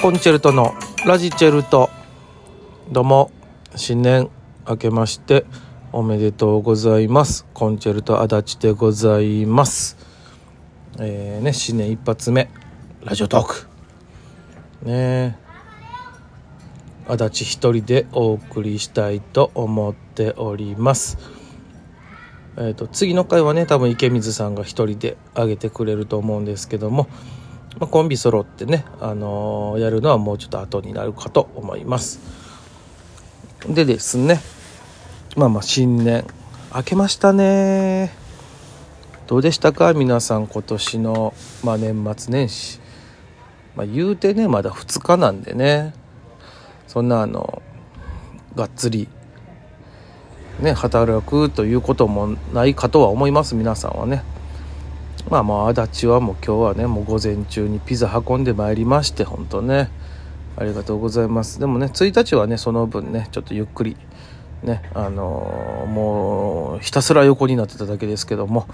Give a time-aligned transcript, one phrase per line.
[0.00, 0.72] コンチェルトの
[1.04, 1.90] ラジチェルト。
[2.90, 3.30] どうも
[3.76, 4.30] 新年
[4.66, 5.44] 明けまして
[5.92, 7.44] おめでとうございます。
[7.52, 9.98] コンチェルト足立でございます。
[10.98, 12.48] えー、ね新年一発目
[13.04, 13.68] ラジオトーク。
[14.88, 15.38] ね
[17.06, 21.18] 足立一人でお送りしたいと思っております。
[22.56, 27.06] えーと、次の回はね多分池水さんが一人で上げてくれると思うんですけども
[27.80, 32.20] まあ、コンビ揃ってね、あのー、やるのはもうちょっと後になるかと思います。
[33.66, 34.40] でですね
[35.36, 36.24] まあまあ新年
[36.74, 38.12] 明けましたね。
[39.26, 39.94] どうでしたか？
[39.94, 41.34] 皆さん今年の、
[41.64, 42.80] まあ、年末年始、
[43.76, 45.94] まあ、言うてねまだ2日なんでね。
[46.86, 47.62] そんなあの
[48.56, 49.08] がっつり
[50.60, 54.22] ね働くということもないかとは思います皆さんはね。
[55.28, 59.90] まあもう足立はもう今日はねもう午前中にピザ運んでまいりまして本当ね。
[60.56, 61.58] ありがとうございます。
[61.58, 63.96] でもね1日はねその分ねちょっとゆっくり
[64.62, 68.66] ねあのー、もうひたすら横になってただけですけども、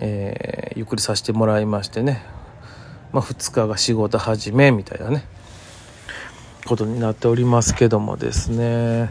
[0.00, 2.22] えー、ゆっくりさせてもらいましてね。
[3.12, 5.24] まあ2日が仕事始めみたいなね
[6.66, 9.10] ことになっておりますけどもですね。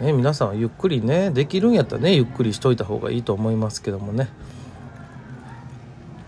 [0.00, 4.28] ね皆さんはゆっくりねできるんやったらねゆっくりしといた方がいいと思いますけどもね。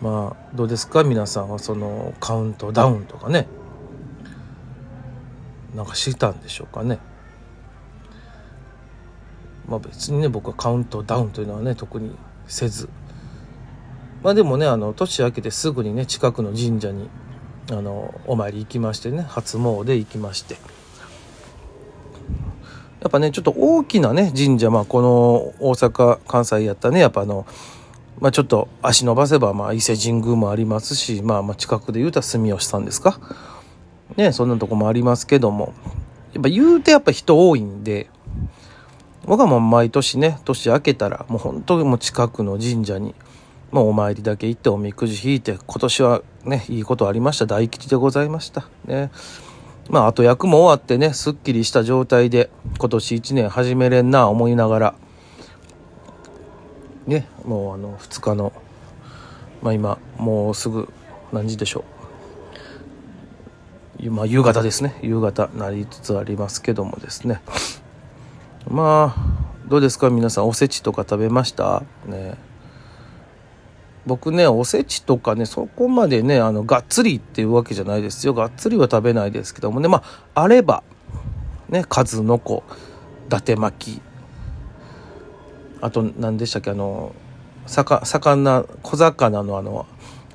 [0.00, 1.02] まあどうですか？
[1.04, 3.46] 皆さんはそのカウントダウンとかね。
[5.74, 6.98] なんかしたんでしょうかね。
[9.68, 12.88] まあ別にね僕はカウントダウンというのはね特にせず。
[14.22, 17.08] まあでもねあの年明けてすぐにね近くの神社に
[17.70, 20.56] あのお参り行きましてね初詣行きまして。
[23.00, 27.46] やっぱねちょっと大きなね神社まあこの大阪関西やったねやっぱあの
[28.20, 33.20] まあ、ちょっと足伸ばせば、まあ、伊勢神宮もありますし、まあ、まあ近くで言うたら住吉さんですか？
[34.16, 35.74] ね、そんなとこもありますけども、
[36.32, 38.10] やっぱ言うてやっぱ人多いんで、
[39.24, 43.14] 僕はもう毎年ね、年明けたら、もう本当にもう近くの神社に、
[43.70, 47.44] もうお参りだけ行っておみくじ引いて、今年はね、いいことありました。
[47.44, 48.66] 大吉でございました。
[48.86, 49.10] ね。
[49.90, 54.94] まあ、あと役も終わってね、すっきりした状態で、今年1年始めれんな思いながら、
[57.08, 58.52] ねもうあの2日の
[59.62, 60.88] まあ今もうすぐ
[61.32, 61.84] 何時でしょ
[64.00, 64.10] う。
[64.10, 64.96] まあ夕方ですね。
[65.02, 67.40] 夕方なりつつありますけどもですね。
[68.70, 70.08] まあどうですか？
[70.10, 71.82] 皆さんおせちとか食べました？
[72.06, 72.36] ね。
[74.06, 78.34] 僕ねおせちとかねそこまでねあのがっつりっていうわけじゃないですよ。
[78.34, 79.88] がっつりは食べないですけどもね。
[79.88, 80.04] ま
[80.34, 80.84] ああれば
[81.68, 82.62] ね数の子
[83.26, 84.07] 伊達巻き。
[85.80, 87.14] あと何でしたっけあの
[87.66, 89.86] 魚魚小魚のあの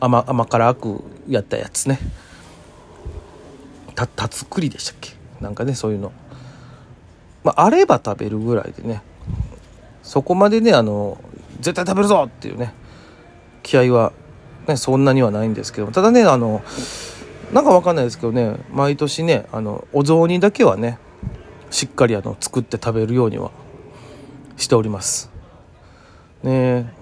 [0.00, 1.98] 甘甘辛くやったやつね。
[3.94, 5.12] たたつくりでしたっけ？
[5.40, 6.12] なんかねそういうの。
[7.44, 9.02] まああれば食べるぐらいでね。
[10.02, 11.18] そこまでねあの
[11.60, 12.74] 絶対食べるぞっていうね。
[13.62, 14.12] 気合は
[14.68, 16.62] ねそんなにはないんですけどただねあの
[17.52, 18.56] なんかわかんないですけどね。
[18.70, 20.98] 毎年ねあのお雑煮だけはね
[21.70, 23.50] しっかりあの作って食べるようには
[24.56, 25.30] しております。
[26.42, 26.92] ね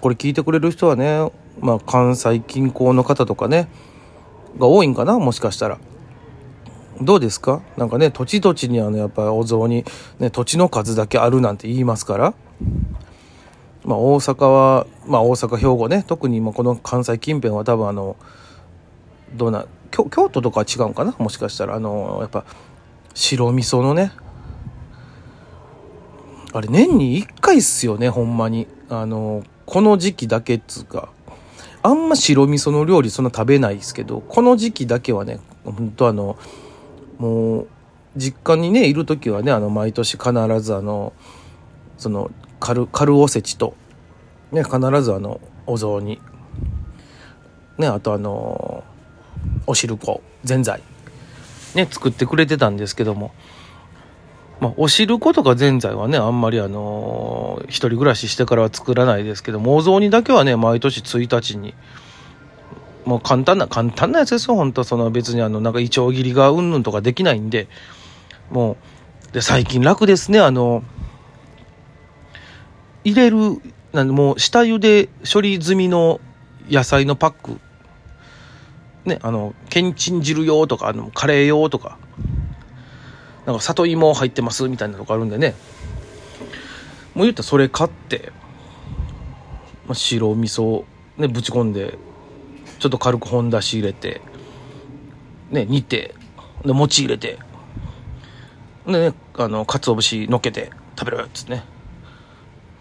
[0.00, 1.30] これ聞いてくれる人はね
[1.60, 3.68] まあ関西近郊の方とかね
[4.58, 5.78] が多いんかなもしかしたら。
[7.00, 7.62] どうですか？
[7.76, 9.84] なんかね土地土地にあのやっぱお雑煮、
[10.20, 12.34] ね、土地の数だけあるなんて言いますから。
[13.84, 18.16] まあ大阪はまあ大阪兵庫ね特に今この関西近辺は多分あの
[19.34, 21.16] どうな京都とかは違うんかな？
[21.18, 22.44] もしかしたらあのやっぱ
[23.14, 24.12] 白味噌のね
[26.54, 28.66] あれ年に1回っすよねほんまに。
[28.90, 31.08] あのこの時期だけっつうか。
[31.82, 36.38] あんま白味噌の料理そんな食べないですけどこの時期だけはね本当あの
[37.18, 37.68] もう
[38.16, 41.12] 実家にねいる時はねあの毎年必ずあの
[41.98, 42.30] その
[42.60, 43.74] カルカルおせちと
[44.52, 46.20] ね必ずあのお雑煮。
[47.78, 48.84] ねあとあの
[49.66, 50.82] お汁粉ぜんざい。
[51.74, 53.32] ね作ってくれてたんですけども。
[54.62, 61.74] まあ、お汁粉とかぜんざいはね、あんまりあのー、一人暮らししてからは作らないですけども、お雑煮だけはね、毎年1日に、
[63.04, 64.84] もう簡単な、簡単なやつですよ、本当。
[64.84, 67.66] その別にあの、なんかイチョウ切りがうんぬんとかできないんで、
[68.52, 68.76] も
[69.32, 70.84] う、で、最近楽ですね、あの、
[73.02, 73.60] 入れる、
[73.92, 76.20] なんでもう下茹で処理済みの
[76.70, 77.58] 野菜のパック、
[79.06, 81.98] ね、あの、けんちん汁用とか、あの、カレー用とか、
[83.46, 85.54] なんか里芋入ってますみたいなとこあるんでね
[87.14, 88.32] もう言ったらそれ買って、
[89.86, 90.84] まあ、白味噌
[91.16, 91.98] ねぶち込んで
[92.78, 94.20] ちょっと軽く本出し入れて
[95.52, 96.14] ね、煮て、
[96.64, 97.38] で、餅入れて、
[98.86, 101.64] でね、あの、鰹節のっけて食べろよっつってね。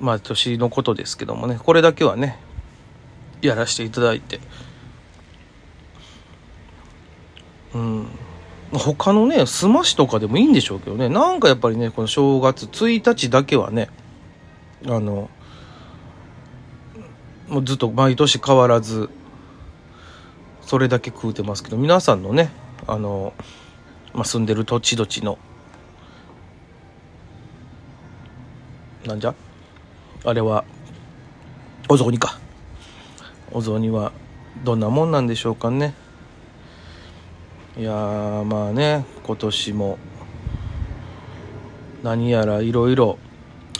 [0.00, 2.38] まあ、年のことですけどもね、これだけはね、
[3.42, 4.40] やらせていただいて。
[7.74, 8.08] うん。
[8.78, 13.88] 他のね、すましとかでもいいんでしょうけどね、なんかやっぱりね、この正月1日だけはね、
[14.86, 15.30] あの、
[17.48, 19.10] もうずっと毎年変わらず、
[20.62, 22.50] それだけ食うてますけど、皆さんのね、
[22.86, 23.34] あの、
[24.12, 25.38] まあ、住んでる土地土地の、
[29.06, 29.34] なんじゃ？
[30.24, 30.64] あれは、
[31.88, 32.38] お雑煮か。
[33.52, 34.12] お雑煮は
[34.64, 35.94] どんなもんなんでしょうかね。
[37.76, 39.98] いやまあね今年も
[42.04, 43.18] 何やらいろいろ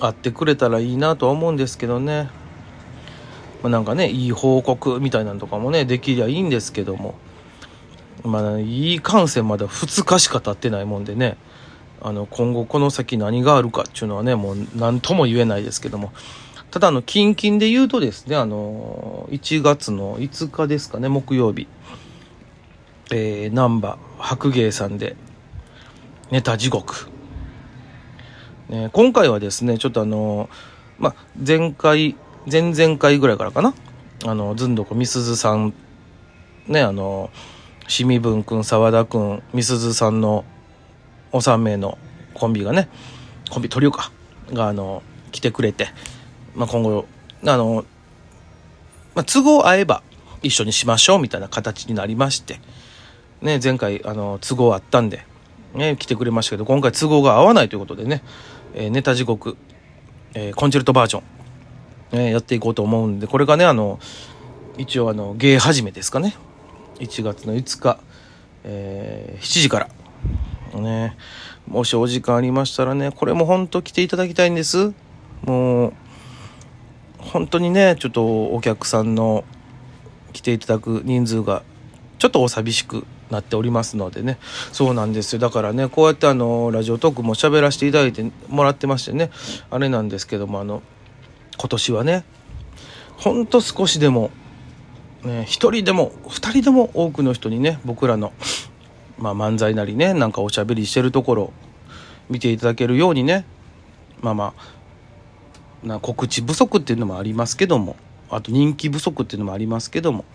[0.01, 2.29] あってくれたらいいなとは思うんですけどね、
[3.63, 7.15] まあ、なんかねいい報告みたいなのとかもねできりゃいいんですけども。
[8.25, 11.37] まあいい感染まだ2日しか経ってないもんでね。
[12.01, 16.13] あの今後この先何があるかっていうのはねもう何とも言えないですけども。
[16.71, 21.69] ただあの近々で言うとですねあの1月の5日ですかね木曜日。
[23.17, 25.15] えー、難波白芸さんで
[26.33, 27.09] ネタ地獄、
[28.69, 30.51] ね、今回はですねちょっとあの
[30.99, 31.15] まあ
[31.47, 32.17] 前回
[32.51, 33.73] 前々回ぐらいからかな？
[34.25, 35.73] あのずんどこみすずさん
[36.67, 37.31] ねあの
[37.87, 40.45] しみぶんくん澤田くんみすずさんの
[41.31, 41.97] お三名の
[42.35, 42.89] コンビがね
[43.49, 44.11] コンビトリオか
[44.53, 45.87] があの来てくれて、
[46.57, 47.07] まあ、今後
[47.47, 47.85] あの、
[49.15, 50.03] まあ、都合合えば
[50.43, 52.59] 一緒にしましょうみたいな形になりまして
[53.45, 55.27] ね、前回、あの、都合あったんで、
[55.75, 58.23] ね、来てくれましたけど、今回都合が合わないということでね、
[58.73, 59.59] えー、ネタ地獄、
[60.33, 61.23] えー、コンチェルトバージョ
[62.15, 64.01] ン、ね、やっていこうと思うんで、これがね、あの、
[64.79, 66.35] 一応あの、芸始めですかね。
[67.01, 67.99] 1月の5日、
[68.65, 69.89] えー、7時から。
[70.81, 71.17] ね、
[71.69, 74.93] もしお時間ありましたらね、これも本当来ていただきたいんです。
[75.43, 75.93] もう、
[77.19, 79.45] 本当にね、ちょっとお客さんの
[80.33, 81.63] 来ていただく人数が
[82.19, 84.39] ちょっとお寂しくなっておりますのでね。
[84.73, 85.39] そうなんですよ。
[85.39, 89.31] だからねこうやってあのラジオトークも喋らせていただいてもらってましてね。
[89.71, 90.83] あれなんですけどもあの
[91.57, 92.25] 今年はね
[93.17, 94.31] ほんと少しでも
[95.25, 98.35] ね、1人でも2人でも多くの人にね僕らの、
[99.19, 101.53] まあ、漫才なりねなんかおしゃべりしてるところ
[102.29, 103.47] 見ていただけるようにね
[104.21, 104.55] まあま
[105.83, 107.97] あな告知不足っていうのもありますけども
[108.29, 110.27] あと人気不足っていうのもありますけども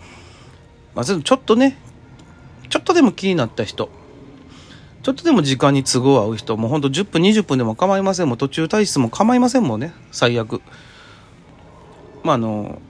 [0.94, 1.78] まあ、ちょっとね
[2.90, 3.88] とでも気になった人。
[5.02, 6.56] ちょっとでも時間に都合合う人。
[6.56, 8.28] もうほんと10分20分でも構いません。
[8.28, 9.94] もん途中退出も構いませんもんね。
[10.12, 10.60] 最悪。
[12.22, 12.82] まああの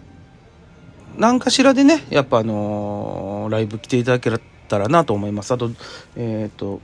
[1.16, 4.30] 何かしらでねやっぱあのライブ来ていただけ
[4.68, 5.52] たらなと思います。
[5.52, 5.70] あと
[6.16, 6.80] えっ、ー、と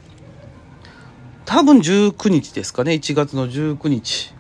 [1.45, 2.93] 多分19日ですかね。
[2.93, 4.35] 1月の19日。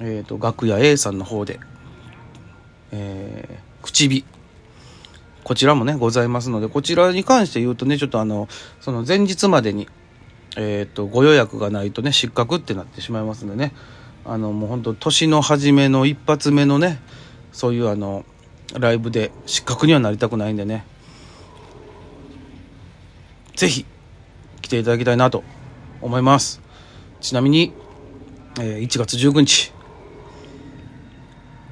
[0.00, 1.60] えっ、ー、と楽屋 A さんの方で。
[2.92, 4.24] えー、口火。
[5.46, 8.48] こちらもね、ございますので、こちらに関して言うとね、ちょっとあの、
[8.80, 9.86] その前日までに、
[10.56, 13.72] えっ、と、ご予約がないとね、失格ってなってしまいますんでね、
[14.24, 16.98] あの、もう本当年の初めの一発目のね、
[17.52, 18.24] そういうあの、
[18.76, 20.84] ライブで失格にはなりたくないんでね、
[23.54, 23.86] ぜひ、
[24.62, 25.44] 来ていただきたいなと
[26.02, 26.60] 思います。
[27.20, 27.72] ちなみに、
[28.58, 29.72] えー、1月19日、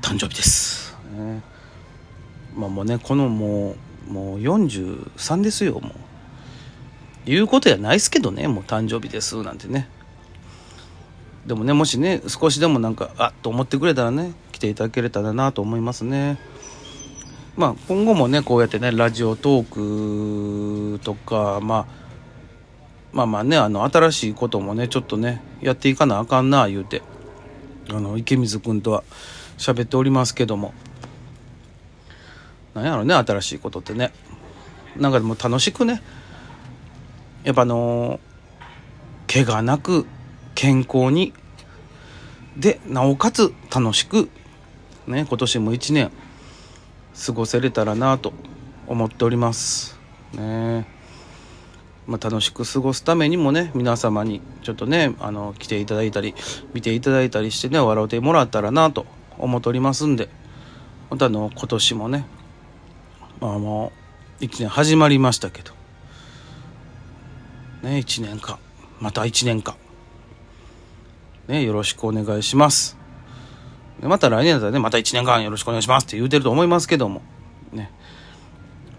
[0.01, 0.84] 誕生日です。
[2.55, 3.75] まあもうねこのも
[4.09, 5.93] うもう43ですよもう。
[7.27, 9.89] 言うことやないっすけどねもう誕生日ですなんてね。
[11.47, 16.39] でもねもしね少しでもなんかあっと思ってくれたらね来ていただけれたらなと思いますね。
[17.57, 21.87] まあ今後もねこうやってねラジオトークとかまあ
[23.13, 27.03] まあまあねあの新しいこともねちょっとねやっていかなあかんな言うて
[27.89, 29.05] あの池水君とは
[29.57, 30.75] 喋っておりますけども。
[32.75, 34.13] なんやろね新しいことってね。
[34.97, 36.03] なんかでも楽しくね。
[37.45, 38.21] やっぱあの
[39.33, 40.07] 怪我なく
[40.55, 41.33] 健康に。
[42.57, 44.29] でなおかつ楽しく
[45.09, 46.13] ね今年も一年
[47.27, 48.33] 過ごせれたらなと
[48.87, 49.99] 思っております。
[50.33, 50.87] ね。
[52.07, 56.35] まあ、楽しく過ごすためにもね皆様にちょっとねあの来ていただいたり
[56.75, 59.07] 見ていただいたりしてね笑うてもらったらなと
[59.39, 60.29] 思っておりますんで。
[61.11, 62.27] またあの今年もね
[63.41, 63.93] まあも
[64.41, 65.73] う1年始まりましたけど。
[67.83, 68.59] ね1年間
[68.99, 69.77] また1年間
[71.49, 72.97] ねよろしくお願いします。
[74.01, 77.23] また来年だったらねまた1年間よろしくお願いしますって言うてると思いますけども。
[77.73, 77.91] ね。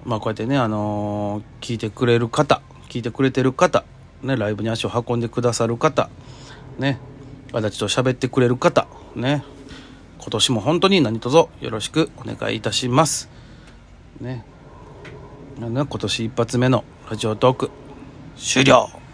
[0.06, 3.84] まあこうやってねあのー、聞いてくれる方聞いてくれてる方
[4.22, 6.10] ねライブに足を運んでくださる方
[6.78, 7.00] ね
[7.52, 9.44] 私と喋ってくれる方ね
[10.20, 13.30] 今年も本当に何卒よろしくお願いいたします。
[14.22, 14.46] ね。
[15.58, 17.72] 今年一発目のラジオトーク
[18.36, 19.05] 終了。